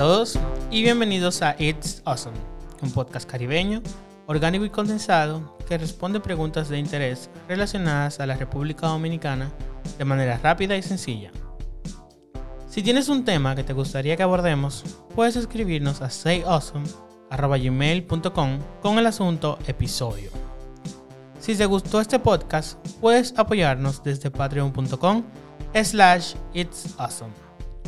[0.00, 0.38] todos
[0.70, 2.38] y bienvenidos a It's Awesome,
[2.80, 3.82] un podcast caribeño,
[4.28, 9.52] orgánico y condensado que responde preguntas de interés relacionadas a la República Dominicana
[9.98, 11.30] de manera rápida y sencilla.
[12.66, 14.84] Si tienes un tema que te gustaría que abordemos,
[15.14, 20.30] puedes escribirnos a sayawesome.gmail.com con el asunto episodio.
[21.40, 25.24] Si te gustó este podcast, puedes apoyarnos desde patreon.com
[25.84, 27.34] slash it's awesome.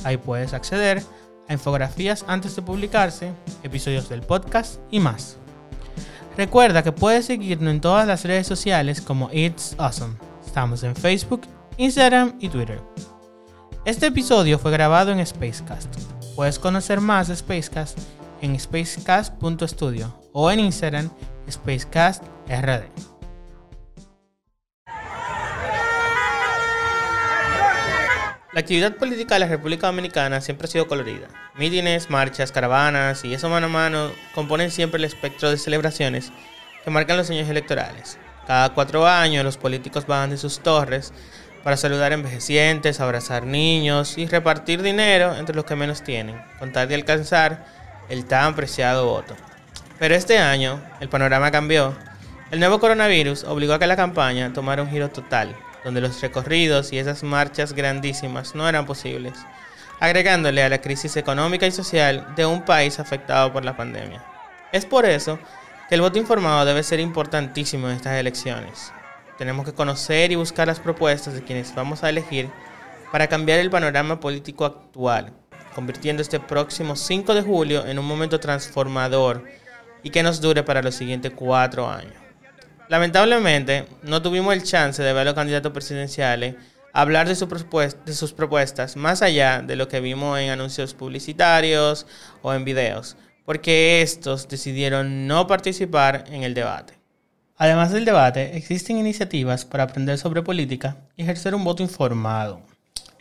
[0.04, 1.21] Ahí puedes acceder a
[1.52, 5.36] infografías antes de publicarse, episodios del podcast y más.
[6.36, 10.16] Recuerda que puedes seguirnos en todas las redes sociales como It's Awesome.
[10.44, 11.42] Estamos en Facebook,
[11.76, 12.80] Instagram y Twitter.
[13.84, 15.94] Este episodio fue grabado en Spacecast.
[16.34, 17.98] Puedes conocer más de Spacecast
[18.40, 21.10] en spacecast.studio o en Instagram
[21.48, 23.11] SpacecastRD.
[28.52, 31.26] La actividad política de la República Dominicana siempre ha sido colorida.
[31.54, 36.30] Mítines, marchas, caravanas y eso mano a mano componen siempre el espectro de celebraciones
[36.84, 38.18] que marcan los años electorales.
[38.46, 41.14] Cada cuatro años los políticos van de sus torres
[41.64, 46.88] para saludar envejecientes, abrazar niños y repartir dinero entre los que menos tienen, con tal
[46.88, 47.64] de alcanzar
[48.10, 49.34] el tan preciado voto.
[49.98, 51.96] Pero este año el panorama cambió.
[52.50, 56.92] El nuevo coronavirus obligó a que la campaña tomara un giro total donde los recorridos
[56.92, 59.34] y esas marchas grandísimas no eran posibles,
[60.00, 64.24] agregándole a la crisis económica y social de un país afectado por la pandemia.
[64.72, 65.38] Es por eso
[65.88, 68.92] que el voto informado debe ser importantísimo en estas elecciones.
[69.38, 72.48] Tenemos que conocer y buscar las propuestas de quienes vamos a elegir
[73.10, 75.32] para cambiar el panorama político actual,
[75.74, 79.44] convirtiendo este próximo 5 de julio en un momento transformador
[80.02, 82.21] y que nos dure para los siguientes cuatro años.
[82.92, 86.56] Lamentablemente, no tuvimos el chance de ver a los candidatos presidenciales
[86.92, 92.06] hablar de, sus propuestas más allá de lo que vimos en anuncios publicitarios
[92.42, 96.98] o en videos, porque estos decidieron no participar en el debate.
[97.56, 102.60] Además del debate, existen iniciativas para aprender sobre política y ejercer un voto informado.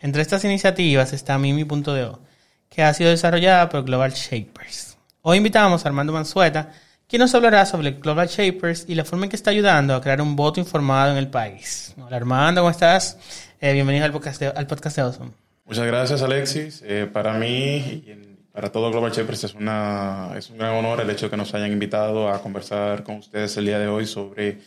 [0.01, 2.19] Entre estas iniciativas está Mimi.do,
[2.68, 4.97] que ha sido desarrollada por Global Shapers.
[5.22, 6.74] Hoy invitamos a Armando Mansueta,
[7.11, 10.22] quien nos hablará sobre Global Shapers y la forma en que está ayudando a crear
[10.22, 11.94] un voto informado en el país.
[12.01, 13.17] Hola Armando, ¿cómo estás?
[13.59, 15.31] Eh, bienvenido al podcast, de, al podcast de Awesome.
[15.66, 16.81] Muchas gracias Alexis.
[16.85, 21.09] Eh, para mí y para todo Global Shapers es, una, es un gran honor el
[21.09, 24.59] hecho de que nos hayan invitado a conversar con ustedes el día de hoy sobre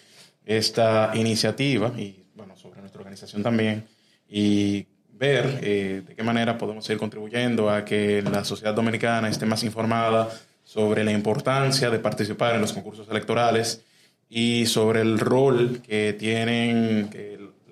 [0.44, 3.86] esta iniciativa y bueno, sobre nuestra organización también
[4.28, 9.46] y ver eh, de qué manera podemos ir contribuyendo a que la sociedad dominicana esté
[9.46, 10.28] más informada
[10.74, 13.82] sobre la importancia de participar en los concursos electorales
[14.28, 17.08] y sobre el rol que tienen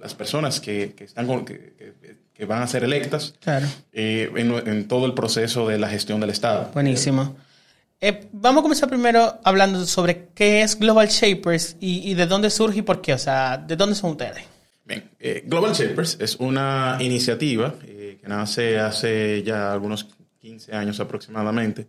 [0.00, 1.72] las personas que, están que,
[2.32, 3.34] que, van a ser electas
[3.92, 6.70] eh, en, todo el proceso de la gestión del Estado.
[6.72, 7.34] Buenísimo.
[8.00, 12.78] Eh, vamos a comenzar primero hablando sobre qué es Global Shapers y, de dónde surge
[12.78, 14.44] y por qué, o sea, de dónde son ustedes.
[14.84, 20.06] Bien, eh, Global Shapers es una iniciativa que nace hace ya algunos
[20.40, 21.88] 15 años aproximadamente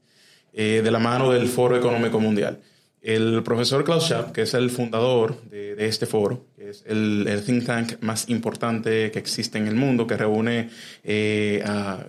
[0.53, 2.59] eh, de la mano del Foro Económico Mundial.
[3.01, 7.65] El profesor Klaus Schwab, que es el fundador de, este foro, que es el, think
[7.65, 10.69] tank más importante que existe en el mundo, que reúne
[11.03, 12.05] eh, a,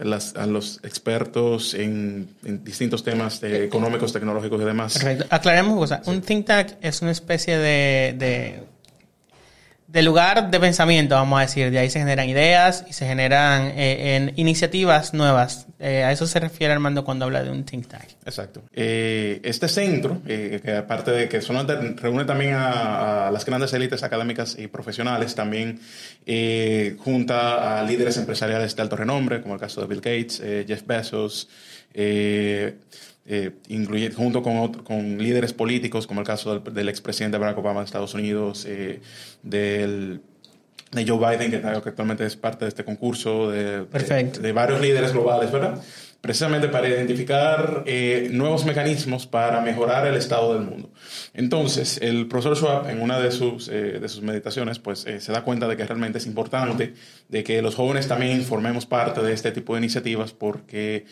[0.46, 2.28] los expertos en,
[2.62, 4.92] distintos temas económicos, tecnológicos y demás.
[4.92, 5.26] Perfecto.
[5.30, 6.00] Aclaremos cosa.
[6.06, 8.73] Un think tank es una especie de de
[10.02, 11.70] lugar de pensamiento, vamos a decir.
[11.70, 15.66] De ahí se generan ideas y se generan eh, en iniciativas nuevas.
[15.78, 18.04] Eh, a eso se refiere Armando cuando habla de un think tank.
[18.24, 18.62] Exacto.
[18.72, 21.66] Eh, este centro, que aparte de que son,
[21.96, 25.80] reúne también a, las grandes élites académicas y profesionales, también
[26.98, 31.48] junta a líderes empresariales de alto renombre, como el caso de Bill Gates, Jeff Bezos.
[33.26, 33.52] Eh,
[34.14, 38.66] junto con, con líderes políticos, como el caso del, expresidente Barack Obama de Estados Unidos,
[38.68, 39.00] eh,
[39.42, 40.20] del,
[40.92, 45.50] de Joe Biden, que actualmente es parte de este concurso, de, de varios líderes globales,
[45.50, 45.80] ¿verdad?
[46.24, 50.88] Precisamente para identificar eh, nuevos mecanismos para mejorar el estado del mundo.
[51.34, 55.32] Entonces, el profesor Schwab, en una de sus, eh, de sus meditaciones, pues eh, se
[55.32, 56.94] da cuenta de que realmente es importante
[57.28, 61.04] de que los jóvenes también formemos parte de este tipo de iniciativas porque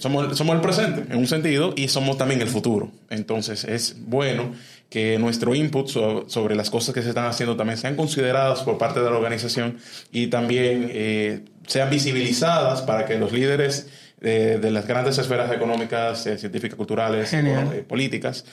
[0.00, 2.90] somos, somos el presente, en un sentido, y somos también el futuro.
[3.10, 4.52] Entonces, es bueno
[4.90, 5.88] que nuestro input
[6.26, 9.78] sobre las cosas que se están haciendo también sean consideradas por parte de la organización
[10.10, 13.86] y también sean visibilizadas para que los líderes
[14.24, 18.44] de, las grandes esferas económicas, eh, científicas, culturales, eh, políticas,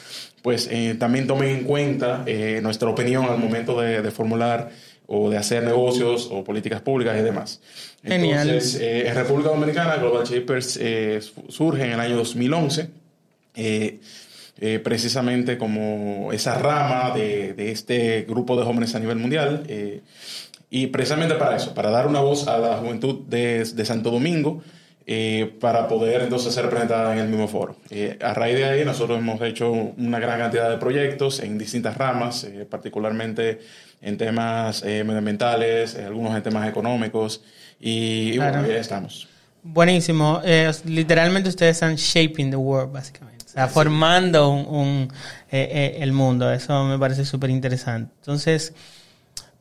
[0.42, 2.26] pues eh, también tomen en cuenta
[2.62, 4.70] nuestra opinión al momento de, formular
[5.08, 7.60] o de hacer negocios o políticas públicas y demás.
[8.04, 8.48] Genial.
[8.48, 11.20] Entonces, eh, en República Dominicana, Global Shapers eh,
[11.50, 12.90] surge en el año 2011,
[13.56, 14.00] eh,
[14.60, 19.64] eh, precisamente como esa rama de, de, este grupo de jóvenes a nivel mundial.
[19.68, 20.02] Eh,
[20.70, 24.64] y precisamente para eso, para dar una voz a la juventud de, de Santo Domingo,
[25.08, 27.76] eh, para poder entonces ser representada en el mismo foro.
[27.90, 31.98] Eh, a raíz de ahí nosotros hemos hecho una gran cantidad de proyectos en distintas
[31.98, 33.60] ramas, eh, particularmente
[34.02, 37.44] en temas eh, medioambientales, algunos en temas económicos
[37.80, 38.60] y, y Claro.
[38.60, 39.28] bueno, ya estamos.
[39.64, 40.42] Buenísimo.
[40.44, 43.46] Eh, literalmente ustedes están shaping the world, básicamente.
[43.46, 45.14] O sea, formando un, un,
[45.52, 46.52] eh, eh, el mundo.
[46.52, 48.12] Eso me parece súper interesante.
[48.22, 48.74] Entonces,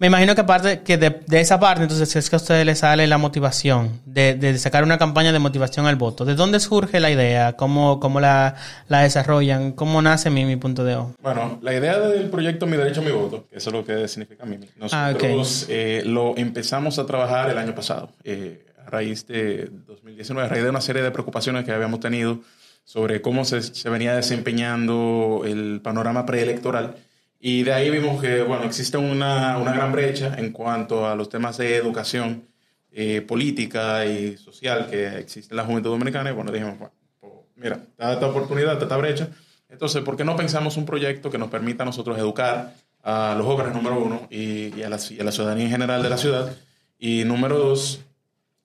[0.00, 2.79] me imagino que aparte que de, de esa parte, entonces es que a ustedes les
[2.81, 6.25] sale la motivación de, de sacar una campaña de motivación al voto.
[6.25, 7.52] ¿De dónde surge la idea?
[7.52, 8.56] ¿Cómo, cómo la,
[8.88, 9.73] la desarrollan?
[9.73, 11.14] ¿Cómo nace Mimi punto de O?
[11.23, 14.44] Bueno, la idea del proyecto Mi Derecho, Mi Voto, que eso es lo que significa
[14.47, 15.23] Mimi, Ah, ok.
[15.23, 20.50] nosotros eh, lo empezamos a trabajar el año pasado, eh, a raíz de 2019, a
[20.50, 22.41] raíz de una serie de preocupaciones que habíamos tenido
[22.85, 26.97] sobre cómo se, se venía desempeñando el panorama preelectoral.
[27.43, 31.31] Y de ahí vimos que, bueno, existe una, una gran brecha en cuanto a los
[31.31, 32.45] temas de educación
[32.93, 36.31] eh, política y social que existe en la juventud dominicana.
[36.31, 39.29] Y bueno, dijimos, bueno, pues, mira, da esta oportunidad, da esta brecha.
[39.71, 43.47] Entonces, ¿por qué no pensamos un proyecto que nos permita a nosotros educar a los
[43.47, 46.19] jóvenes, número uno, y, y a, la, y a la ciudadanía en general de la
[46.19, 46.55] ciudad?
[46.99, 48.01] Y número dos,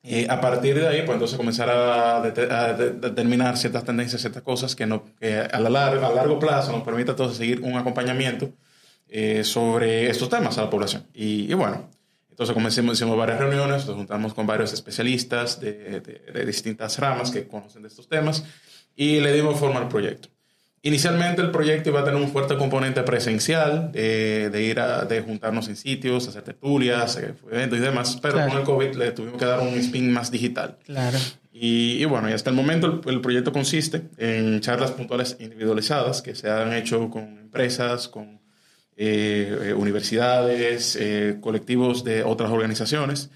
[0.04, 2.22] eh, a partir de ahí, pues entonces comenzar a, a
[2.74, 6.82] de- determinar ciertas tendencias, ciertas cosas que, no, que a, la a largo plazo nos
[6.84, 8.50] permita entonces seguir un acompañamiento
[9.10, 11.06] eh, sobre estos temas a la población.
[11.14, 11.90] Y, y bueno,
[12.30, 17.32] entonces comenzamos, hicimos varias reuniones, nos juntamos con varios especialistas de, de- de distintas ramas
[17.32, 18.44] que conocen de estos temas
[18.96, 20.30] y le dimos forma al proyecto.
[20.82, 25.22] Inicialmente el proyecto iba a tener un fuerte componente presencial, de, de ir a de
[25.22, 28.52] juntarnos en sitios, hacer tertulias, eh, eventos y demás, pero Claro.
[28.52, 30.78] con el COVID le tuvimos que dar un spin más digital.
[30.86, 31.18] Claro.
[31.52, 36.22] Y, y bueno, y hasta el momento el, el proyecto consiste en charlas puntuales individualizadas
[36.22, 38.40] que se han hecho con empresas, con
[38.98, 43.30] eh, eh, universidades, eh, colectivos de otras organizaciones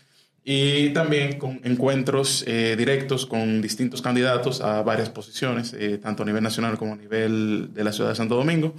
[0.43, 6.77] y también con encuentros directos con distintos candidatos a varias posiciones, tanto a nivel nacional
[6.77, 8.73] como a nivel de la ciudad de Santo Domingo,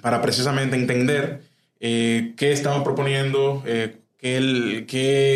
[0.00, 1.42] para precisamente entender
[1.80, 4.86] qué estaban proponiendo, qué el-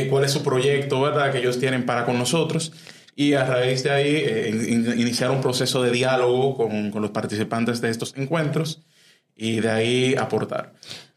[0.09, 2.73] cuál es su proyecto, ¿verdad?, que ellos tienen para con nosotros.
[3.17, 7.81] Y a raíz de ahí, in- iniciar un proceso de diálogo con, con los participantes
[7.83, 8.81] de estos encuentros
[9.37, 10.73] y de ahí aportar.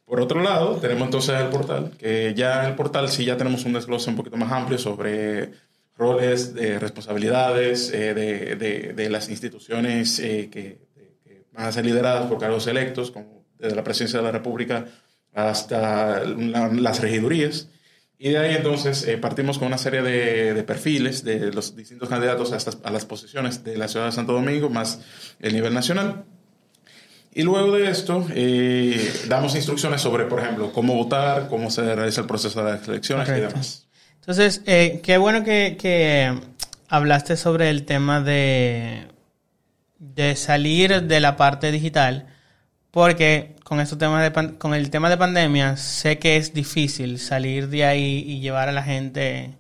[0.06, 3.66] Por otro lado, tenemos entonces el portal, que ya en el portal sí ya tenemos
[3.66, 5.52] un desglose un poquito más amplio sobre
[5.98, 10.80] roles, de responsabilidades eh, de, de- de las instituciones eh, que,
[11.52, 14.86] van a ser lideradas por cargos electos, como desde la presidencia de la República
[15.34, 17.70] hasta la- las regidurías.
[18.20, 22.10] Y de ahí entonces eh, partimos con una serie de, de perfiles de los distintos
[22.10, 25.02] candidatos a, estas- a las posiciones de la ciudad de Santo Domingo, más
[25.40, 26.26] el nivel nacional.
[27.38, 32.22] Y luego de esto, eh, damos instrucciones sobre, por ejemplo, cómo votar, cómo se realiza
[32.22, 33.86] el proceso de las elecciones y demás.
[34.16, 36.36] Entonces, eh, qué bueno que, que
[36.88, 39.04] hablaste sobre el tema de,
[40.00, 42.26] de salir de la parte digital,
[42.90, 47.70] porque con estos temas de con el tema de pandemia sé que es difícil salir
[47.70, 49.52] de ahí y llevar a la gente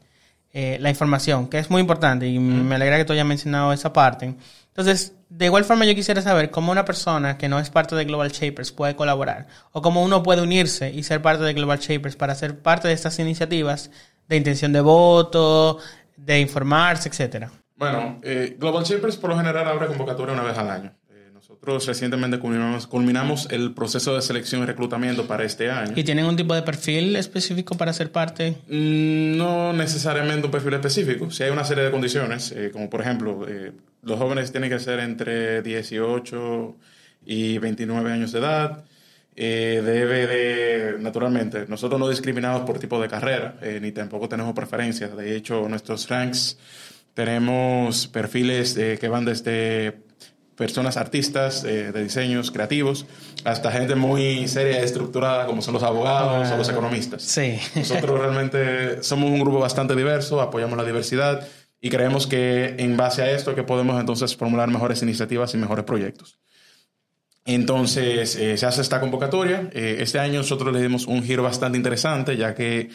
[0.51, 3.93] eh, la información, que es muy importante y me alegra que tú hayas mencionado esa
[3.93, 4.33] parte.
[4.77, 8.05] Entonces, de igual forma yo quisiera saber cómo una persona que no es parte de
[8.05, 12.15] Global Shapers puede colaborar o cómo uno puede unirse y ser parte de Global Shapers
[12.15, 13.89] para ser parte de estas iniciativas
[14.29, 15.79] de intención de voto,
[16.15, 17.51] de informarse, etcétera.
[17.75, 20.93] Bueno, eh, Global Shapers por lo general abre convocatoria una vez al año.
[21.09, 25.93] Eh, nosotros recientemente culminamos, culminamos el proceso de selección y reclutamiento para este año.
[25.95, 28.57] ¿Y tienen un tipo de perfil específico para ser parte?
[28.67, 31.31] Mm, No necesariamente un perfil específico.
[31.31, 33.43] Si hay una serie de condiciones, eh, como por ejemplo,
[34.01, 36.75] los jóvenes tienen que ser entre 18
[37.25, 38.85] y 29 años de edad.
[39.35, 44.53] Eh, debe de, naturalmente, nosotros no discriminamos por tipo de carrera, eh, ni tampoco tenemos
[44.55, 45.15] preferencias.
[45.15, 46.57] De hecho, nuestros ranks
[47.13, 50.05] tenemos perfiles eh, que van desde
[50.55, 53.05] personas artistas eh, de diseños creativos
[53.43, 57.23] hasta gente muy seria y estructurada como son los abogados o los economistas.
[57.23, 57.59] Sí.
[57.75, 61.47] Nosotros realmente somos un grupo bastante diverso, apoyamos la diversidad
[61.79, 65.85] y creemos que en base a esto que podemos entonces formular mejores iniciativas y mejores
[65.85, 66.39] proyectos.
[67.47, 69.69] Entonces eh, se hace esta convocatoria.
[69.71, 72.89] Eh, este año nosotros le dimos un giro bastante interesante ya que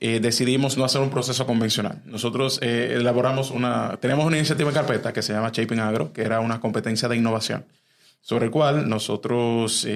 [0.00, 2.00] eh, decidimos no hacer un proceso convencional.
[2.06, 6.40] Nosotros eh, elaboramos una, tenemos una iniciativa carpeta que se llama Shaping Agro, que era
[6.40, 7.66] una competencia de innovación.
[8.22, 9.86] sobre el cual nosotros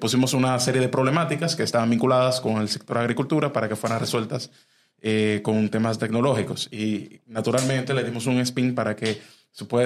[0.00, 4.00] pusimos una serie de problemáticas que estaban vinculadas con el sector agricultura para que fueran
[4.00, 4.50] resueltas
[5.02, 6.68] eh, con temas tecnológicos.
[6.72, 9.20] Y naturalmente le dimos un spin para que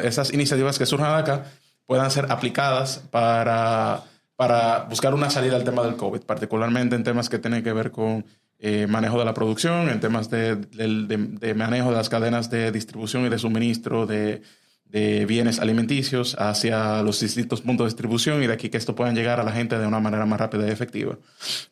[0.03, 1.45] esas iniciativas que surjan acá
[1.87, 4.03] puedan ser aplicadas para,
[4.37, 7.91] para buscar una salida al tema del COVID, particularmente en temas que tienen que ver
[7.91, 8.25] con
[8.59, 13.27] eh, manejo de la producción, en temas de, de, manejo de las cadenas de distribución
[13.27, 14.43] y de suministro de,
[14.87, 19.15] de, bienes alimenticios hacia los distintos puntos de distribución y de aquí que esto puedan
[19.15, 21.19] llegar a la gente de una manera más rápida y efectiva.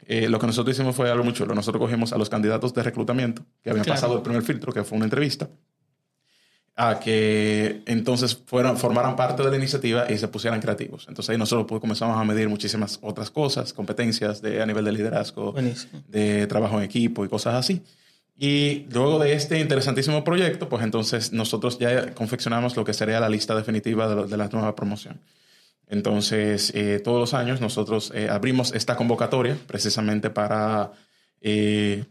[0.07, 1.54] Eh, lo que nosotros hicimos fue algo muy chulo.
[1.54, 4.97] Nosotros cogimos a los candidatos de reclutamiento que habían pasado el primer filtro, que fue
[4.97, 5.49] una entrevista,
[6.75, 11.07] a que entonces fueran, formaran parte de la iniciativa y se pusieran creativos.
[11.09, 14.92] Entonces ahí nosotros pues, comenzamos a medir muchísimas otras cosas, competencias de, a nivel de
[14.92, 15.54] liderazgo,
[16.09, 17.83] de trabajo en equipo y cosas así.
[18.42, 23.28] Y luego de este interesantísimo proyecto, pues entonces nosotros ya confeccionamos lo que sería la
[23.28, 25.20] lista definitiva de, la nueva promoción.
[25.87, 30.90] Entonces, eh, todos los años nosotros eh, abrimos esta convocatoria precisamente para
[31.40, 32.04] eh,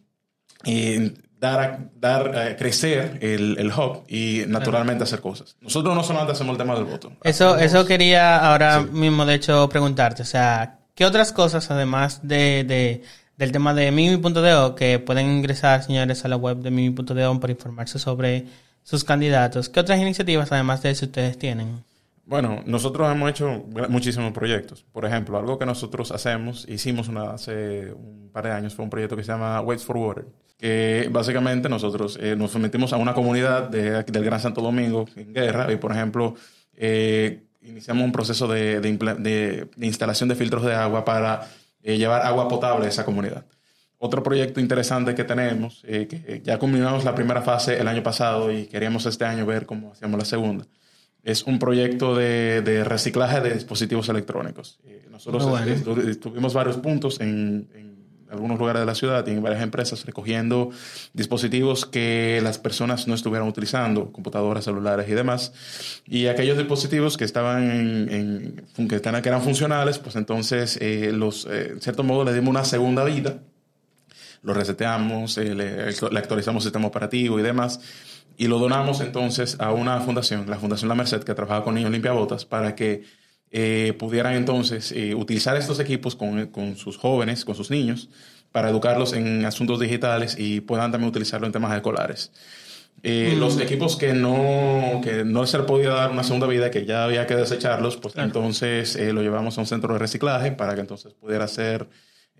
[1.38, 5.58] dar, dar a crecer el, el, hub y naturalmente hacer cosas.
[5.60, 7.12] Nosotros no solamente hacemos el tema del voto.
[7.26, 10.22] Eso, eso quería ahora mismo, de hecho, preguntarte.
[10.22, 13.04] O sea, ¿qué otras cosas, además de, de
[13.42, 17.98] del tema de Mimi.do, que pueden ingresar, señores, a la web de Mimi.do para informarse
[17.98, 18.46] sobre
[18.84, 19.68] sus candidatos?
[19.68, 21.84] ¿Qué otras iniciativas, además de eso, ustedes tienen?
[22.24, 24.86] Bueno, nosotros hemos hecho muchísimos proyectos.
[24.92, 28.92] Por ejemplo, algo que nosotros hacemos, hicimos una, hace un par de años, fue un
[28.92, 30.26] proyecto que se llama Waits for Water,
[30.60, 35.34] que básicamente nosotros eh, nos sometimos a una comunidad de, del Gran Santo Domingo en
[35.34, 36.36] guerra y, por ejemplo,
[36.78, 41.48] eh, iniciamos un proceso de, de, instalación de filtros de agua para
[41.84, 43.46] eh, llevar agua potable a esa comunidad.
[43.98, 48.66] Otro proyecto interesante que tenemos, que ya culminamos la primera fase el año pasado y
[48.66, 50.66] queríamos este año ver cómo hacíamos la segunda
[51.24, 54.80] es un proyecto de, de reciclaje de dispositivos electrónicos.
[54.86, 55.48] Eh, nosotros
[56.20, 57.91] tuvimos varios puntos en, en,
[58.32, 60.70] algunos lugares de la ciudad y en varias empresas recogiendo
[61.14, 65.54] dispositivos que las personas no estuvieran utilizando, computadoras, celulares y demás.
[66.06, 71.72] Y aquellos dispositivos que estaban en, en que, eran funcionales, pues entonces eh, los, eh,
[71.74, 73.40] en cierto modo le dimos una segunda vida.
[74.44, 77.80] Lo reseteamos, le, le actualizamos el sistema operativo y demás
[78.42, 81.92] y lo donamos entonces a una fundación, la Fundación La Merced, que trabaja con niños
[81.92, 83.04] limpiabotas, para que
[83.52, 88.10] eh, pudieran entonces eh, utilizar estos equipos con, con, sus jóvenes, con sus niños,
[88.52, 92.32] para educarlos en asuntos digitales y puedan también utilizarlo en temas escolares.
[93.04, 93.62] Eh, los mm.
[93.62, 97.28] equipos que no, que no se le podía dar una segunda vida, que ya había
[97.28, 101.48] que desecharlos, pues entonces lo llevamos a un centro de reciclaje para que entonces pudiera
[101.48, 101.88] ser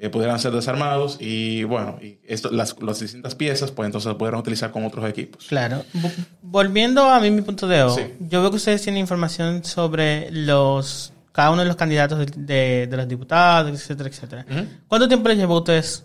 [0.02, 4.40] eh, pudieran ser desarmados y bueno, y esto, las, las, distintas piezas pues entonces pudieran
[4.40, 5.46] utilizar con otros equipos.
[5.46, 5.86] Claro.
[6.42, 11.14] Volviendo a mí mi punto de ojo, yo veo que ustedes tienen información sobre los
[11.32, 14.46] cada uno de los candidatos de, de, los diputados, etcétera, etcétera.
[14.88, 16.04] ¿Cuánto tiempo les llevó a ustedes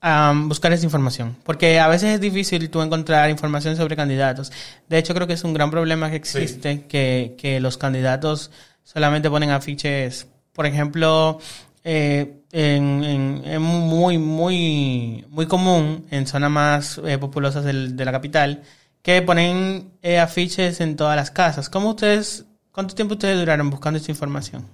[0.00, 1.36] a buscar esa información?
[1.44, 4.50] Porque a veces es difícil tú encontrar información sobre candidatos.
[4.88, 8.50] De hecho, creo que es un gran problema que existe, que, que los candidatos
[8.84, 11.38] solamente ponen afiches, por ejemplo,
[11.84, 18.12] eh, en, en, muy, muy, muy común en zonas más eh, populosas del, de la
[18.12, 18.62] capital
[19.02, 21.70] que ponen eh, afiches en todas las casas.
[21.70, 24.66] ¿Cómo ustedes, cuánto tiempo ustedes duraron buscando esta información?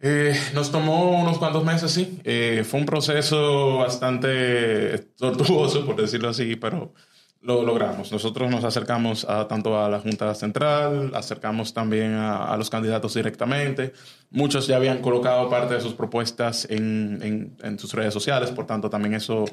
[0.00, 2.20] Eh, nos tomó unos cuantos meses, sí.
[2.64, 6.94] fue un proceso bastante tortuoso, por decirlo así, pero
[7.40, 8.10] lo logramos.
[8.10, 13.92] Nosotros nos acercamos a, tanto a la Junta Central, acercamos también a, los candidatos directamente.
[14.30, 18.90] Muchos ya habían colocado parte de sus propuestas en, en, sus redes sociales, por tanto
[18.90, 19.44] también eso,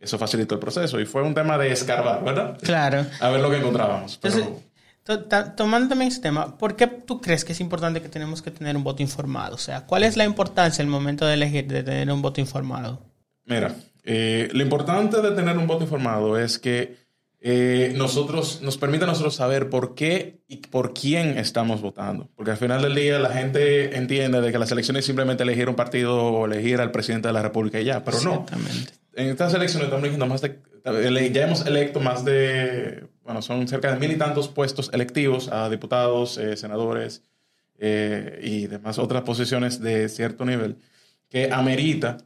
[0.00, 1.00] eso facilitó el proceso.
[1.00, 2.58] Y fue un tema de escarbar, ¿verdad?
[2.60, 3.06] Claro.
[3.20, 4.18] a ver lo que encontrábamos.
[5.56, 8.76] tomando también ese tema, ¿por qué tú crees que es importante que tenemos que tener
[8.76, 9.54] un voto informado?
[9.54, 12.40] O sea, ¿cuál es la importancia en el momento de elegir, de tener un voto
[12.40, 13.00] informado?
[13.44, 13.74] Mira,
[14.04, 17.01] eh, lo importante de tener un voto informado es que
[17.44, 22.30] eh, nosotros, nos permite a nosotros saber por qué y por quién estamos votando.
[22.36, 25.68] Porque al final del día la gente entiende de que las elecciones es simplemente elegir
[25.68, 28.46] un partido o elegir al presidente de la República y ya, pero no.
[29.14, 30.60] En estas elecciones estamos eligiendo más de,
[31.32, 35.68] ya hemos electo más de, bueno, son cerca de mil y tantos puestos electivos a
[35.68, 37.22] diputados, eh, senadores
[37.78, 40.76] eh, y demás otras posiciones de cierto nivel
[41.28, 42.18] que amerita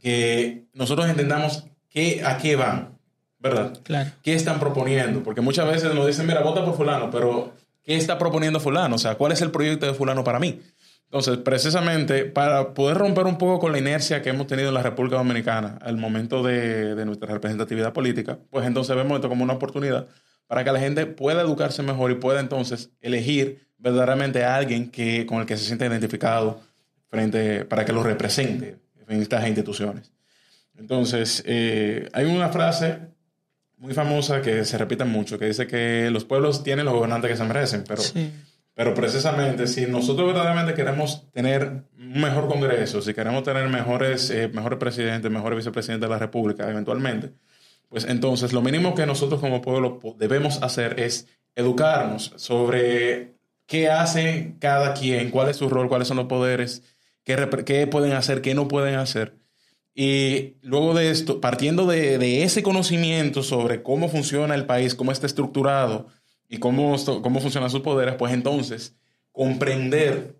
[0.00, 2.99] que nosotros entendamos qué, a qué van.
[3.40, 3.72] ¿Verdad?
[3.82, 4.10] Claro.
[4.22, 5.22] ¿Qué están proponiendo?
[5.22, 8.96] Porque muchas veces nos dicen, mira, vota por fulano, pero ¿qué está proponiendo fulano?
[8.96, 10.60] O sea, ¿cuál es el proyecto de fulano para mí?
[11.04, 14.82] Entonces, precisamente para poder romper un poco con la inercia que hemos tenido en la
[14.82, 19.54] República Dominicana al momento de, de nuestra representatividad política, pues entonces vemos esto como una
[19.54, 20.06] oportunidad
[20.46, 25.26] para que la gente pueda educarse mejor y pueda entonces elegir verdaderamente a alguien que,
[25.26, 26.60] con el que se sienta identificado
[27.08, 28.78] frente, para que lo represente
[29.08, 30.12] en estas instituciones.
[30.76, 32.98] Entonces, eh, hay una frase
[33.80, 37.36] muy famosa que se repite mucho, que dice que los pueblos tienen los gobernantes que
[37.36, 38.02] se merecen, pero,
[38.74, 44.48] pero precisamente si nosotros verdaderamente queremos tener un mejor Congreso, si queremos tener mejores, eh,
[44.48, 47.32] mejores presidentes, mejores vicepresidentes de la República eventualmente,
[47.88, 53.34] pues entonces lo mínimo que nosotros como pueblo debemos hacer es educarnos sobre
[53.66, 56.82] qué hace cada quien, cuál es su rol, cuáles son los poderes,
[57.24, 59.39] qué, pueden hacer, qué no pueden hacer.
[59.94, 65.26] Y luego de esto, partiendo de, ese conocimiento sobre cómo funciona el país, cómo está
[65.26, 66.06] estructurado
[66.48, 68.94] y cómo, cómo funcionan sus poderes, pues entonces
[69.32, 70.36] comprender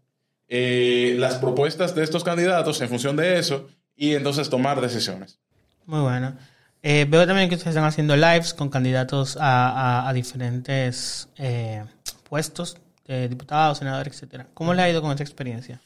[0.48, 5.38] eh, las propuestas de estos candidatos en función de eso y entonces tomar decisiones.
[5.86, 6.34] Muy bueno.
[6.82, 11.84] Eh, veo también que ustedes están haciendo lives con candidatos a, diferentes eh,
[12.28, 14.46] puestos, de diputados, senadores, etcétera.
[14.54, 15.80] ¿Cómo les ha ido con esta experiencia?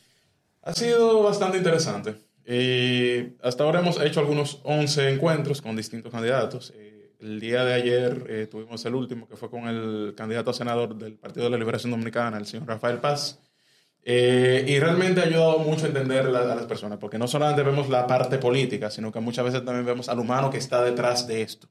[0.63, 2.15] Ha sido bastante interesante.
[2.47, 6.73] Eh, hasta ahora hemos hecho algunos 11 encuentros con distintos candidatos.
[7.21, 11.15] el día de ayer tuvimos el último, que fue con el candidato a senador del
[11.15, 13.41] Partido de la Liberación Dominicana, el señor Rafael Paz.
[14.07, 17.89] Eh, y realmente ha ayudado mucho a entender a las personas, porque no solamente vemos
[17.89, 21.43] la parte política, sino que muchas veces también vemos al humano que está detrás de
[21.43, 21.69] esto.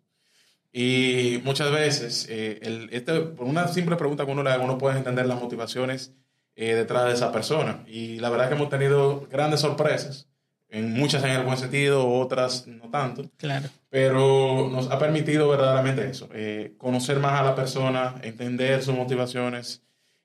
[0.71, 4.79] Y muchas veces, eh, el, este, por una simple pregunta que uno le haga, uno
[4.79, 6.13] puede entender las motivaciones
[6.55, 7.83] eh, detrás de esa persona.
[7.87, 10.27] Y la verdad es que hemos tenido grandes sorpresas,
[10.73, 13.29] en muchas en el buen sentido, otras no tanto.
[13.37, 13.69] Claro.
[13.89, 16.27] Pero nos ha permitido verdaderamente eso,
[16.77, 19.83] conocer más a la persona, entender sus motivaciones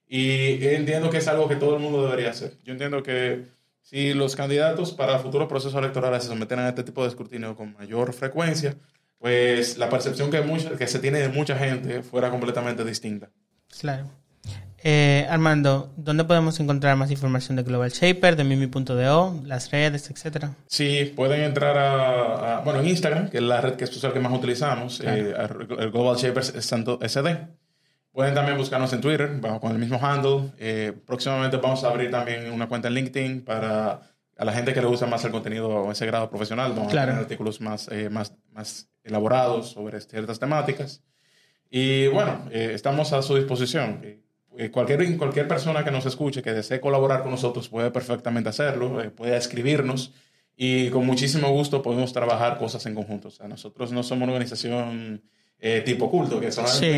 [0.08, 2.54] y entiendo que es algo que todo el mundo debería hacer.
[2.64, 3.44] Yo entiendo que
[3.82, 7.74] si los candidatos para futuros procesos electorales se someten a este tipo de escrutinio con
[7.74, 8.74] mayor frecuencia,
[9.18, 10.42] pues la percepción que,
[10.78, 13.30] que se tiene de mucha gente fuera completamente distinta.
[13.80, 14.10] Claro.
[14.82, 20.54] Eh, Armando, ¿dónde podemos encontrar más información de Global Shaper, de Mimi.do, las redes, etcétera?
[20.66, 24.20] Sí, pueden entrar a, bueno, en Instagram, que es la red que es social que
[24.20, 25.34] más utilizamos, eh,
[25.78, 27.48] el Global Shaper SD.
[28.12, 30.52] Pueden también buscarnos en Twitter, bajo con el mismo handle.
[30.58, 34.00] Eh, próximamente vamos a abrir también una cuenta en LinkedIn para
[34.38, 36.72] a la gente que le gusta más el contenido a ese grado profesional.
[36.72, 41.02] Vamos a tener artículos más, eh, más, más elaborados sobre ciertas temáticas.
[41.68, 44.00] Y bueno, eh, estamos a su disposición.
[44.72, 49.36] Cualquier, cualquier persona que nos escuche, que desee colaborar con nosotros, puede perfectamente hacerlo, puede
[49.36, 50.12] escribirnos
[50.60, 53.28] y con muchísimo gusto podemos trabajar cosas en conjunto.
[53.28, 55.22] O sea, nosotros no somos una organización
[55.60, 56.66] eh, tipo culto, que son...
[56.66, 56.90] Sí,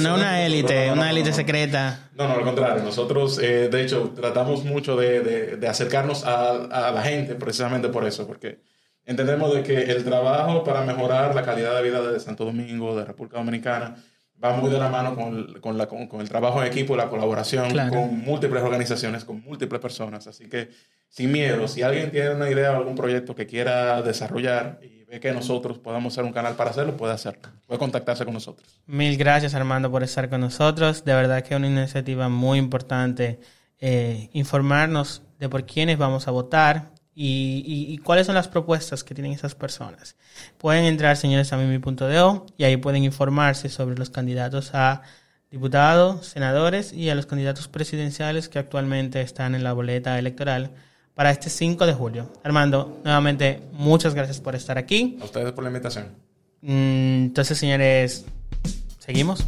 [0.00, 2.10] no una élite, una élite secreta.
[2.16, 2.82] No, no, al contrario.
[2.82, 8.04] Nosotros, eh, de hecho, tratamos mucho de, de, acercarnos a, a, la gente precisamente por
[8.04, 8.58] eso, porque
[9.04, 13.04] entendemos de que el trabajo para mejorar la calidad de vida de Santo Domingo, de
[13.04, 13.96] República Dominicana,
[14.42, 17.70] va muy de la mano con, con, la, con, el trabajo en equipo, la colaboración
[17.88, 20.26] con múltiples organizaciones, con múltiples personas.
[20.26, 20.70] Así que,
[21.08, 25.20] sin miedo, si alguien tiene una idea o algún proyecto que quiera desarrollar y ve
[25.20, 27.48] que nosotros podamos ser un canal para hacerlo, puede hacerlo.
[27.66, 28.80] Puede contactarse con nosotros.
[28.86, 31.04] Mil gracias, Armando, por estar con nosotros.
[31.04, 33.40] De verdad que es una iniciativa muy importante
[33.80, 39.32] eh, informarnos de por quiénes vamos a votar y, cuáles son las propuestas que tienen
[39.32, 40.14] esas personas.
[40.56, 45.02] Pueden entrar, señores, a mimi.do y ahí pueden informarse sobre los candidatos a
[45.50, 50.70] diputados, senadores y a los candidatos presidenciales que actualmente están en la boleta electoral
[51.14, 52.32] para este 5 de julio.
[52.44, 55.18] Armando, nuevamente, muchas gracias por estar aquí.
[55.20, 56.06] A ustedes por la invitación.
[56.60, 58.26] Mm, entonces, señores,
[59.00, 59.44] ¿seguimos?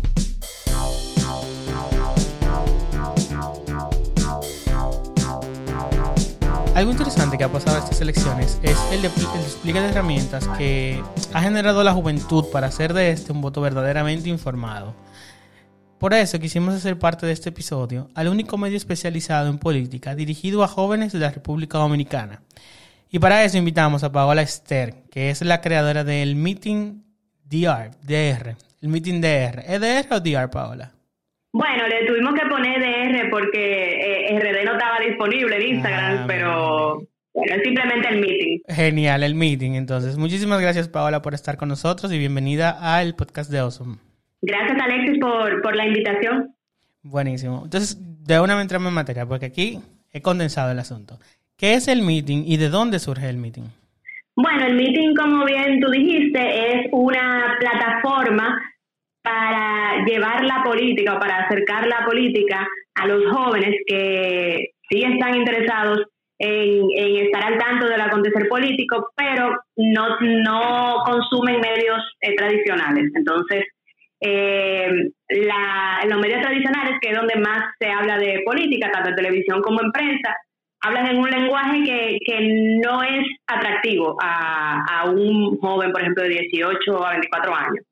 [6.75, 11.03] Algo interesante que ha pasado en estas elecciones es el, despliegue de herramientas que
[11.33, 14.95] ha generado la juventud para hacer de este un voto verdaderamente informado.
[15.99, 20.63] Por eso quisimos hacer parte de este episodio al único medio especializado en política dirigido
[20.63, 22.43] a jóvenes de la República Dominicana.
[23.11, 27.03] Y para eso invitamos a Paola Esther, que es la creadora del Meeting
[27.45, 27.91] DR
[28.83, 29.65] el Meeting DR.
[29.67, 30.93] ¿Es DR o DR, Paola?
[31.53, 36.25] Bueno, le tuvimos que poner DR porque eh, RD no estaba disponible en Instagram, ah,
[36.27, 38.59] pero bueno, es simplemente el meeting.
[38.69, 39.73] Genial, el meeting.
[39.73, 43.97] Entonces, muchísimas gracias, Paola, por estar con nosotros y bienvenida al podcast de Awesome.
[44.43, 46.55] Gracias, Alexis, por, por la invitación.
[47.03, 47.63] Buenísimo.
[47.65, 49.81] Entonces, de una vez entramos en materia, porque aquí
[50.13, 51.19] he condensado el asunto.
[51.57, 53.65] ¿Qué es el meeting y de dónde surge el meeting?
[54.37, 58.61] Bueno, el meeting, como bien tú dijiste, es una plataforma
[59.23, 65.37] para llevar la política o para acercar la política a los jóvenes que sí están
[65.37, 66.07] interesados
[66.39, 66.87] en,
[67.27, 73.11] estar al tanto del acontecer político, pero no, no consumen medios eh, tradicionales.
[73.15, 73.65] Entonces,
[74.21, 74.91] eh,
[75.29, 79.61] la, los medios tradicionales, que es donde más se habla de política, tanto en televisión
[79.61, 80.35] como en prensa,
[80.83, 86.23] hablan en un lenguaje que, que no es atractivo a, a un joven, por ejemplo,
[86.23, 87.90] de 18 a 24 años.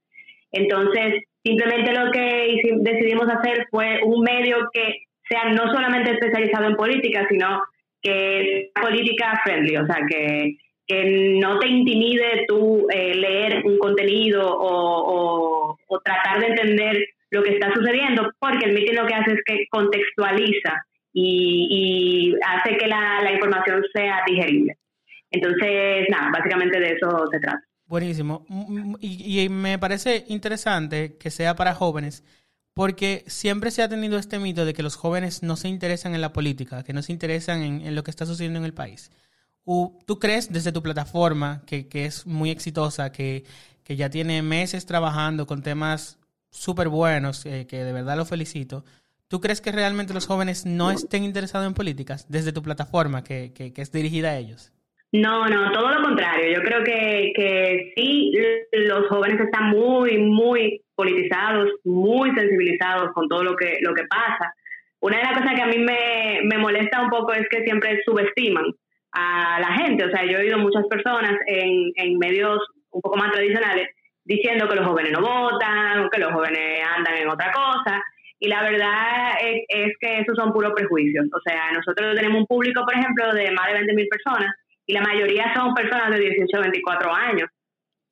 [0.52, 6.76] Entonces, simplemente lo que decidimos hacer fue un medio que sea no solamente especializado en
[6.76, 7.62] política, sino
[8.02, 10.56] que sea política friendly, o sea, que,
[10.86, 17.42] que no te intimide tú eh, leer un contenido o, o, tratar de entender lo
[17.42, 20.82] que está sucediendo, porque el meeting lo que hace es que contextualiza
[21.12, 24.74] y, y hace que la, la información sea digerible.
[25.30, 27.67] Entonces, nada, básicamente de eso se trata.
[27.88, 28.44] Buenísimo.
[29.00, 32.22] Y, y, me parece interesante que sea para jóvenes,
[32.74, 36.20] porque siempre se ha tenido este mito de que los jóvenes no se interesan en
[36.20, 39.10] la política, que no se interesan en, lo que está sucediendo en el país.
[39.64, 43.44] ¿Tú crees desde tu plataforma, que, que es muy exitosa, que,
[43.84, 46.18] que, ya tiene meses trabajando con temas
[46.50, 48.84] súper buenos, eh, que de verdad lo felicito,
[49.28, 53.52] ¿tú crees que realmente los jóvenes no estén interesados en políticas desde tu plataforma, que,
[53.52, 54.72] que es dirigida a ellos?
[55.12, 56.54] No, no, todo lo contrario.
[56.54, 58.32] Yo creo que, que sí,
[58.72, 64.52] los jóvenes están muy, muy politizados, muy sensibilizados con todo lo que, lo que pasa.
[65.00, 68.02] Una de las cosas que a mí me, me molesta un poco es que siempre
[68.04, 68.66] subestiman
[69.12, 70.04] a la gente.
[70.04, 72.58] O sea, yo he oído muchas personas en, en medios
[72.90, 73.88] un poco más tradicionales
[74.24, 78.02] diciendo que los jóvenes no votan, que los jóvenes andan en otra cosa.
[78.40, 81.24] Y la verdad es, es que esos son puros prejuicios.
[81.32, 84.54] O sea, nosotros tenemos un público, por ejemplo, de más de 20.000 personas
[84.88, 87.50] y la mayoría son personas de 18 a 24 años,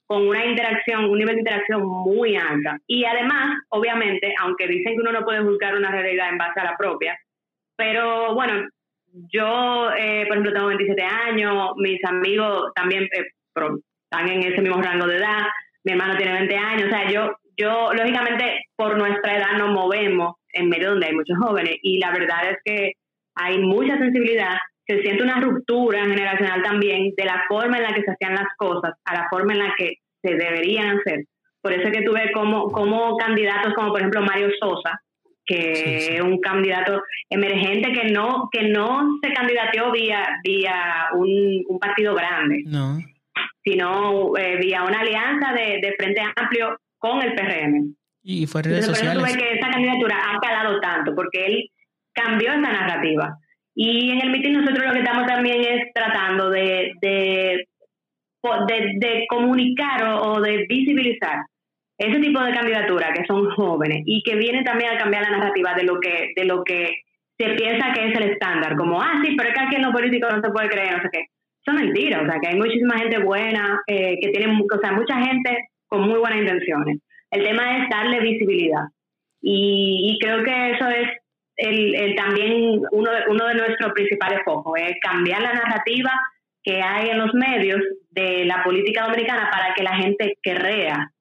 [0.06, 2.78] con una interacción, un nivel de interacción muy alta.
[2.86, 6.64] Y además, obviamente, aunque dicen que uno no puede juzgar una realidad en base a
[6.64, 7.18] la propia,
[7.76, 8.68] pero bueno,
[9.32, 14.80] yo, eh, por ejemplo, tengo 27 años, mis amigos también eh, están en ese mismo
[14.80, 15.46] rango de edad,
[15.82, 20.34] mi hermano tiene 20 años, o sea, yo, yo, lógicamente, por nuestra edad nos movemos
[20.52, 22.92] en medio donde hay muchos jóvenes y la verdad es que
[23.34, 28.02] hay mucha sensibilidad se siente una ruptura generacional también de la forma en la que
[28.02, 31.24] se hacían las cosas a la forma en la que se deberían hacer.
[31.60, 35.00] Por eso es que tuve como, como candidatos como por ejemplo Mario Sosa,
[35.44, 42.14] que es un candidato emergente que no que no se candidateó vía vía un, partido
[42.14, 42.64] grande,
[43.64, 47.94] sino eh, vía una alianza de, Frente Amplio con el PRM.
[48.22, 51.70] Y fue redes Por eso tuve que esa candidatura ha calado tanto, porque él
[52.12, 53.38] cambió esa narrativa.
[53.78, 57.68] Y en el mitin nosotros lo que estamos también es tratando de, de,
[58.42, 61.44] de, comunicar o, de visibilizar
[61.98, 65.74] ese tipo de candidatura que son jóvenes y que vienen también a cambiar la narrativa
[65.74, 67.02] de lo que de lo que
[67.38, 69.92] se piensa que es el estándar, como, ah, sí, pero es que aquí en los
[69.92, 71.24] políticos no se puede creer, no sé qué.
[71.66, 75.20] Son mentiras, o sea, que hay muchísima gente buena, eh, que tienen, o sea, mucha
[75.20, 76.98] gente con muy buenas intenciones.
[77.30, 78.84] El tema es darle visibilidad.
[79.42, 81.08] Y, y creo que eso es
[81.56, 86.12] el, también uno de, uno de nuestros principales focos, es cambiar la narrativa
[86.62, 91.12] que hay en los medios de la política dominicana para que la gente crea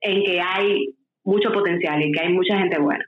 [0.00, 3.04] en que hay mucho potencial y que hay mucha gente buena.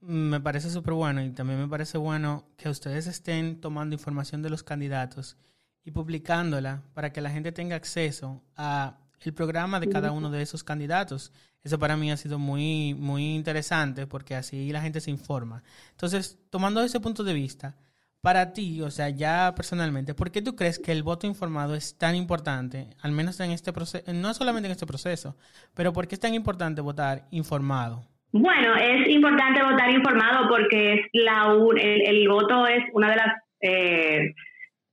[0.00, 4.50] Me parece súper bueno y también me parece bueno que ustedes estén tomando información de
[4.50, 5.36] los candidatos
[5.84, 10.42] y publicándola para que la gente tenga acceso a el programa de cada uno de
[10.42, 11.32] esos candidatos.
[11.62, 15.62] Eso para mí ha sido muy, muy interesante porque así la gente se informa.
[15.90, 17.76] Entonces, tomando ese punto de vista,
[18.22, 21.96] para ti, o sea, ya personalmente, ¿por qué tú crees que el voto informado es
[21.98, 25.36] tan importante, al menos en este proceso, no solamente en este proceso,
[25.74, 28.04] pero por qué es tan importante votar informado?
[28.32, 34.34] Bueno, es importante votar informado porque es la el, voto es una de las eh,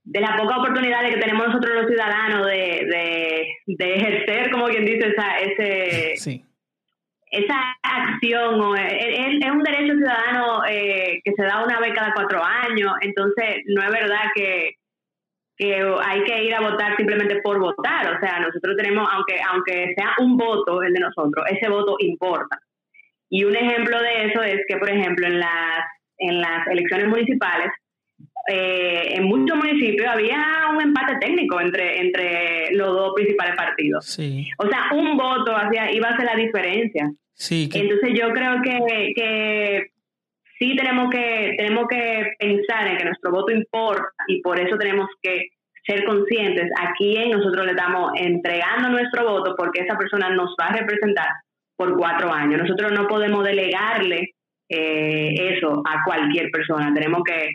[0.03, 5.09] de las pocas oportunidades que tenemos nosotros los ciudadanos de, de, ejercer, como quien dice,
[5.09, 6.45] esa, ese,
[7.31, 8.59] esa acción.
[8.61, 13.63] O, es, un derecho ciudadano eh, que se da una vez cada cuatro años, entonces
[13.67, 14.75] no es verdad que,
[15.57, 18.15] que hay que ir a votar simplemente por votar.
[18.15, 22.59] O sea, nosotros tenemos, aunque, aunque sea un voto el de nosotros, ese voto importa.
[23.29, 25.85] Y un ejemplo de eso es que, por ejemplo, en las,
[26.17, 27.69] en las elecciones municipales,
[28.47, 30.41] eh, en muchos municipios había
[30.73, 34.17] un empate técnico entre, entre los dos principales partidos.
[34.57, 37.11] O sea, un voto hacia, iba a ser la diferencia.
[37.49, 39.87] Entonces yo creo que, que
[40.57, 45.07] sí tenemos que, tenemos que pensar en que nuestro voto importa y por eso tenemos
[45.21, 45.49] que
[45.85, 50.67] ser conscientes a quién nosotros le estamos entregando nuestro voto porque esa persona nos va
[50.67, 51.27] a representar
[51.75, 52.61] por cuatro años.
[52.61, 54.35] Nosotros no podemos delegarle
[54.69, 56.93] eh, eso a cualquier persona.
[56.93, 57.49] Tenemos que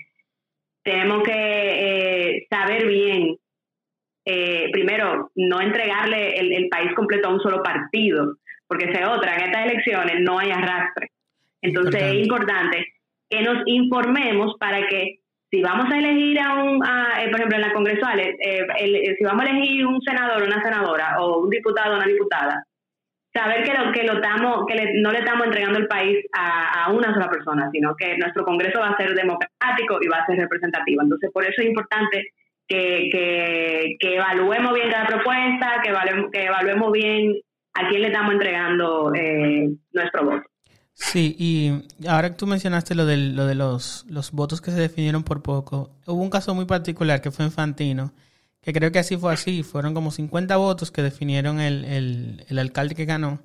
[0.83, 3.37] tenemos que eh, saber bien,
[4.25, 9.45] eh, primero, no entregarle el, país completo a un solo partido, porque se otra, en
[9.45, 11.11] estas elecciones no hay arrastre.
[11.61, 12.87] Entonces es importante
[13.29, 15.19] que nos informemos para que
[15.51, 19.51] si vamos a elegir a un, eh, por ejemplo, en la congresual, si vamos a
[19.51, 22.67] elegir un senador o una senadora o un diputado o una diputada,
[23.33, 27.13] saber que lo que lo estamos, que no le estamos entregando el país a, una
[27.15, 31.03] sola persona, sino que nuestro Congreso va a ser democrático y va a ser representativo.
[31.03, 32.33] Entonces, por eso es importante
[32.69, 33.09] que,
[33.99, 37.35] que, evaluemos bien cada propuesta, que evaluemos, que evaluemos bien
[37.75, 40.43] a quién le estamos entregando eh, nuestro voto.
[40.95, 44.81] Sí, y ahora que tú mencionaste lo de, lo de los, los votos que se
[44.81, 48.13] definieron por poco, hubo un caso muy particular que fue en Fantino,
[48.63, 52.95] que creo que así fue así, fueron como 50 votos que definieron el, el, alcalde
[52.95, 53.43] que ganó.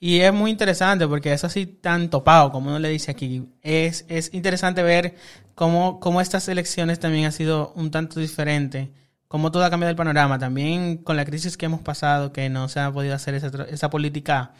[0.00, 3.48] Y es muy interesante porque es así tan topado, como uno le dice aquí.
[3.62, 5.14] Es, es interesante ver
[5.54, 8.90] cómo, cómo estas elecciones también han sido un tanto diferente,
[9.28, 10.38] cómo todo ha cambiado el panorama.
[10.38, 13.90] También con la crisis que hemos pasado, que no se ha podido hacer esa, esa
[13.90, 14.52] política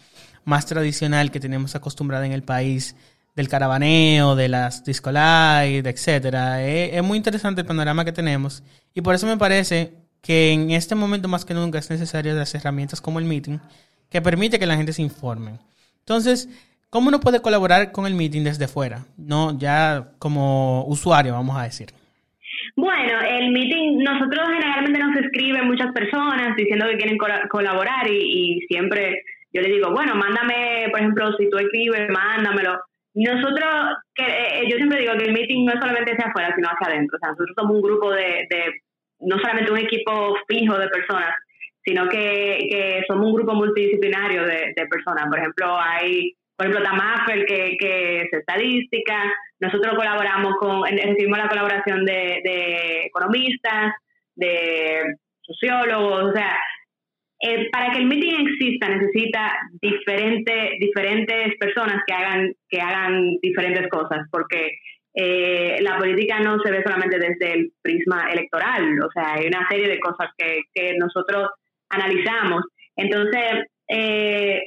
[0.44, 2.94] más tradicional que tenemos acostumbrada en el país,
[3.40, 6.62] del caravaneo, de las disco etcétera.
[6.62, 8.62] Es, es, muy interesante el panorama que tenemos
[8.94, 12.54] y por eso me parece que en este momento más que nunca es necesario las
[12.54, 13.58] herramientas como el meeting
[14.10, 15.58] que permite que la gente se informe.
[16.00, 16.48] Entonces,
[16.90, 19.04] ¿cómo uno puede colaborar con el meeting desde fuera?
[19.16, 21.90] No, ya como usuario, vamos a decir.
[22.76, 29.22] Bueno, el meeting, nosotros generalmente nos escriben muchas personas diciendo que quieren colaborar y, siempre
[29.52, 32.78] yo le digo, bueno, mándame, por ejemplo, si tú escribes, mándamelo.
[33.14, 36.68] Nosotros, que, eh, yo siempre digo que el meeting no es solamente hacia afuera, sino
[36.68, 37.16] hacia adentro.
[37.16, 38.46] O sea, nosotros somos un grupo de,
[39.20, 41.34] no solamente un equipo fijo de personas,
[41.84, 45.26] sino que, somos un grupo multidisciplinario de, personas.
[45.28, 49.24] Por ejemplo, hay, por ejemplo, Tamafel, que, que es estadística.
[49.58, 53.94] Nosotros colaboramos con, recibimos la colaboración de, de economistas,
[54.36, 56.56] de sociólogos, o sea,
[57.40, 63.88] eh, para que el meeting exista necesita diferente, diferentes personas que hagan, que hagan diferentes
[63.88, 64.78] cosas, porque
[65.14, 69.66] eh, la política no se ve solamente desde el prisma electoral, o sea, hay una
[69.68, 71.48] serie de cosas que, que nosotros
[71.88, 72.62] analizamos.
[72.94, 74.60] Entonces, eh,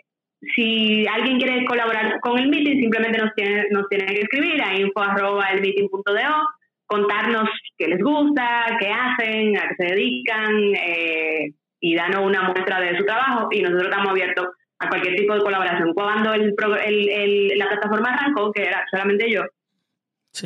[0.55, 4.75] si alguien quiere colaborar con el meeting, simplemente nos tiene, nos tiene que escribir a
[4.75, 6.47] info.elmeeting.do,
[6.85, 11.53] contarnos qué les gusta, qué hacen, a qué se dedican, eh,
[11.83, 14.47] y danos una muestra de su trabajo y nosotros estamos abiertos
[14.79, 15.93] a cualquier tipo de colaboración.
[15.93, 19.41] Cuando el, el, la plataforma arrancó, que era solamente yo,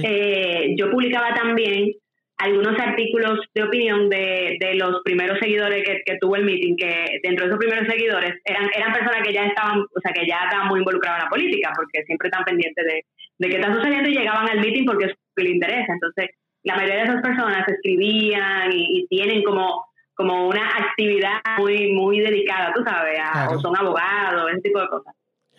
[0.01, 1.91] eh, yo publicaba también
[2.39, 7.19] algunos artículos de opinión de, de los primeros seguidores que, que, tuvo el meeting, que
[7.21, 10.39] dentro de esos primeros seguidores eran, eran personas que ya estaban, o sea, que ya
[10.45, 13.05] estaban muy involucradas en la política, porque siempre están pendientes de,
[13.37, 15.93] de qué está sucediendo y llegaban al meeting porque es que les interesa.
[15.93, 16.31] Entonces,
[16.63, 19.85] la mayoría de esas personas escribían y tienen como
[20.17, 23.19] como una actividad muy, muy dedicada, tú sabes,
[23.53, 25.13] o son abogados, ese tipo de cosas.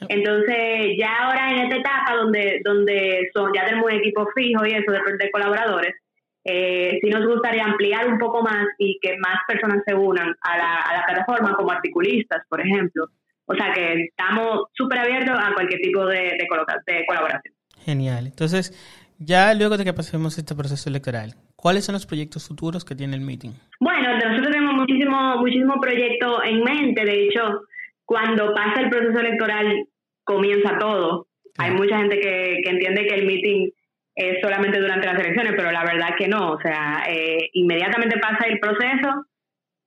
[0.08, 4.72] Entonces, ya ahora en esta etapa donde, donde son, ya tenemos un equipo fijo y
[4.72, 5.94] eso de, de colaboradores,
[6.44, 10.56] eh, sí nos gustaría ampliar un poco más y que más personas se unan a
[10.58, 13.06] la, a la plataforma como articulistas, por ejemplo.
[13.46, 16.48] O sea que estamos súper abiertos a cualquier tipo de, de,
[16.86, 17.54] de colaboración.
[17.84, 18.26] Genial.
[18.26, 18.72] Entonces,
[19.18, 23.16] ya luego de que pasemos este proceso electoral, ¿cuáles son los proyectos futuros que tiene
[23.16, 23.50] el meeting?
[23.80, 27.04] Bueno, nosotros tenemos muchísimo, muchísimo proyecto en mente.
[27.04, 27.62] De hecho,
[28.04, 29.86] cuando pasa el proceso electoral,
[30.24, 31.26] comienza todo.
[31.58, 33.70] Hay mucha gente que, que entiende que el meeting
[34.14, 36.52] es solamente durante las elecciones, pero la verdad que no.
[36.52, 39.26] O sea, eh, inmediatamente pasa el proceso,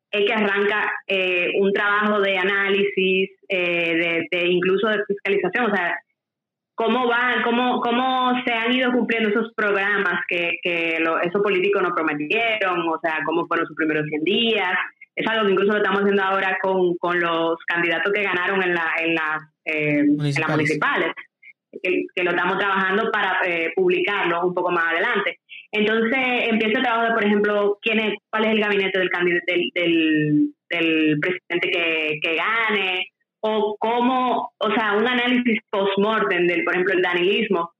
[0.09, 5.71] es que arranca eh, un trabajo de análisis, eh, de, de, incluso de fiscalización.
[5.71, 5.95] O sea,
[6.81, 11.93] cómo van, cómo, cómo se han ido cumpliendo esos programas que, que esos políticos nos
[11.93, 14.73] prometieron, o sea, cómo fueron sus primeros 100 días.
[15.15, 18.73] Es algo que incluso lo estamos haciendo ahora con, con los candidatos que ganaron en,
[18.73, 19.15] la, en,
[19.65, 21.11] eh, en las municipales,
[21.83, 25.39] que, lo estamos trabajando para eh, publicarlo un poco más adelante.
[25.71, 29.09] Entonces empieza el trabajo de, por ejemplo, quién es, cuál es el gabinete del,
[29.45, 33.11] del, del, del presidente que, que gane,
[33.41, 37.71] o cómo, o sea, un análisis post-mortem del, por ejemplo, el danilismo,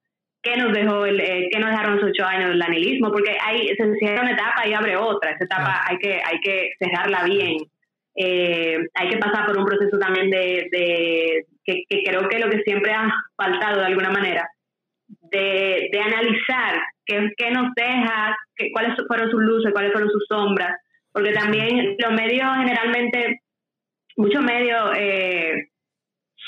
[0.42, 3.12] ¿qué nos dejó, el, eh, qué nos dejaron los ocho años del danilismo?
[3.12, 6.72] Porque hay, se cierra una etapa y abre otra, esa etapa hay, que, hay que
[6.80, 7.58] cerrarla bien.
[8.16, 12.64] Eh, hay que pasar por un proceso también de, de que, creo que lo que
[12.64, 14.50] siempre ha faltado de alguna manera,
[15.32, 20.26] de, de analizar qué, qué nos deja, qué, cuáles fueron sus luces, cuáles fueron sus
[20.28, 20.76] sombras,
[21.14, 23.42] porque también los medios generalmente
[24.22, 25.68] muchos medios eh,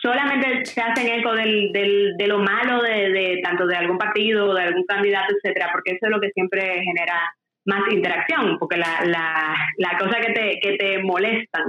[0.01, 4.53] solamente se hacen eco del, del, de lo malo de, de tanto de algún partido,
[4.53, 7.19] de algún candidato, etcétera, porque eso es lo que siempre genera
[7.65, 11.63] más interacción, porque la, la, la cosa que te, que te molestan,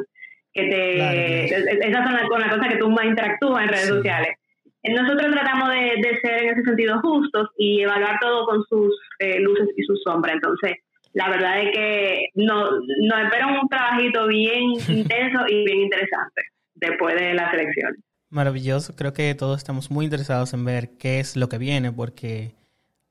[0.52, 4.36] que te, esas son las, cosas que tú más interactúas en redes sociales.
[4.82, 9.40] Nosotros tratamos de, de, ser en ese sentido justos y evaluar todo con sus eh,
[9.40, 10.34] luces y sus sombras.
[10.34, 10.72] Entonces,
[11.14, 16.42] la verdad es que nos, nos espera un trabajito bien intenso y bien interesante
[16.74, 18.00] después de las elecciones.
[18.30, 22.52] Maravilloso, creo que todos estamos muy interesados en ver qué es lo que viene porque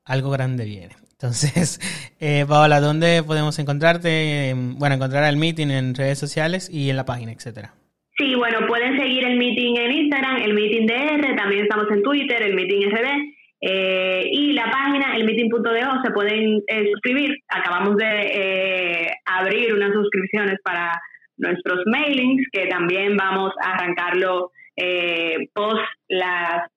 [0.04, 0.94] algo grande viene.
[1.12, 1.80] Entonces,
[2.20, 4.52] eh, Paola, ¿dónde podemos encontrarte?
[4.54, 7.72] Bueno, encontrar el meeting en redes sociales y en la página, etcétera.
[8.18, 12.42] Sí, bueno, pueden seguir el meeting en Instagram, el meeting DR, también estamos en Twitter,
[12.42, 13.33] el meeting RD,
[13.66, 17.38] eh, y la página, el meeting.do, se pueden eh, suscribir.
[17.48, 21.00] Acabamos de eh, abrir unas suscripciones para
[21.38, 24.50] nuestros mailings, que también vamos a arrancarlo
[25.54, 26.68] post las,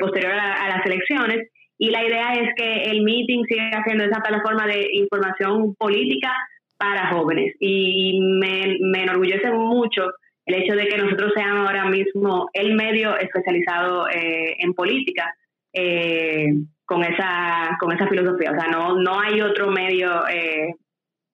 [0.00, 4.66] posterior a las elecciones y la idea es que el meeting siga siendo esa plataforma
[4.66, 6.34] de información política
[6.76, 7.54] para jóvenes.
[7.60, 10.10] Y me, me enorgullece mucho
[10.44, 15.32] el hecho de que nosotros seamos ahora mismo el medio especializado eh, en política
[15.72, 16.46] eh,
[16.84, 18.52] con esa con esa filosofía.
[18.52, 20.74] O sea, no, no hay otro medio eh,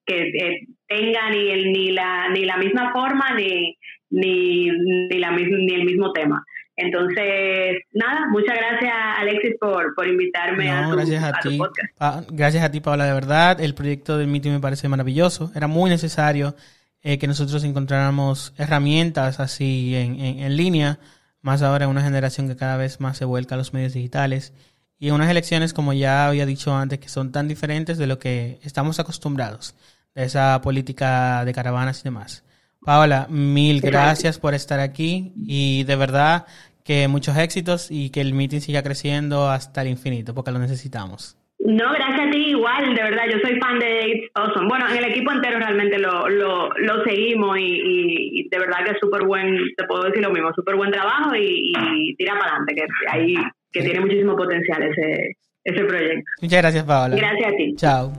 [0.04, 3.76] que tenga ni, el, ni, la, ni la misma forma ni,
[4.10, 6.44] ni, ni, la, ni el mismo tema.
[6.76, 11.56] Entonces, nada, muchas gracias Alexis por, por invitarme a, tu, gracias a, ti.
[11.56, 12.30] podcast.
[12.32, 13.60] gracias a ti, Paola, de verdad.
[13.60, 15.52] El proyecto del meeting me parece maravilloso.
[15.54, 16.56] Era muy necesario
[17.02, 20.98] eh, que nosotros encontráramos herramientas así en, en, línea,
[21.44, 24.54] más ahora en una generación que cada vez más se vuelca a los medios digitales
[24.98, 28.18] y en unas elecciones, como ya había dicho antes, que son tan diferentes de lo
[28.18, 29.74] que estamos acostumbrados,
[30.14, 32.44] de esa política de caravanas y demás.
[32.80, 36.46] Paola, mil gracias por estar aquí y de verdad
[36.82, 41.36] que muchos éxitos y que el meeting siga creciendo hasta el infinito porque lo necesitamos.
[41.60, 44.68] No, gracias a ti igual, de verdad, yo soy fan de It's Awesome.
[44.68, 48.98] Bueno, en el equipo entero realmente lo, lo, lo seguimos y, de verdad que es
[49.00, 52.86] súper buen, te puedo decir lo mismo, súper buen trabajo y, tira para adelante, que
[53.10, 53.34] ahí
[53.72, 56.24] que tiene muchísimo potencial ese, ese proyecto.
[56.42, 57.16] Muchas gracias, Paola.
[57.16, 57.74] Gracias a ti.
[57.76, 58.12] Chao.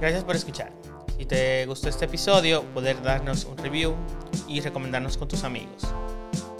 [0.00, 0.70] Gracias por escuchar.
[1.16, 3.94] Si te gustó este episodio, poder darnos un review
[4.48, 5.92] y recomendarnos con tus amigos.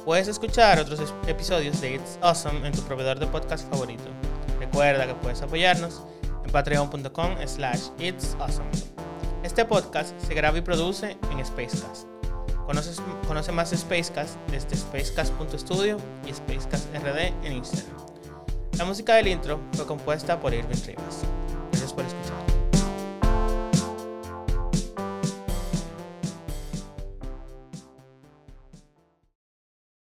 [0.04, 4.04] Puedes escuchar otros episodios de It's Awesome en tu proveedor de podcast favorito.
[4.72, 6.02] Recuerda que puedes apoyarnos
[6.46, 8.70] en patreon.com slash It's Awesome.
[9.42, 12.06] Este podcast se graba y produce en Spacecast.
[13.28, 17.98] Conoce más Spacecast desde spacecast.studio y SpacecastRD en Instagram.
[18.78, 21.22] La música del intro fue compuesta por Irving Rivas.